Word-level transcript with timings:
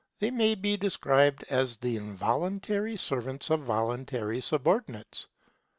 They 0.17 0.31
may 0.31 0.55
be 0.55 0.77
described 0.77 1.43
as 1.51 1.77
the 1.77 1.95
involuntary 1.97 2.97
servants 2.97 3.51
of 3.51 3.59
voluntary 3.61 4.41
subordinates. 4.41 5.27